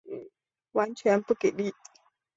[0.71, 1.71] 完全不给力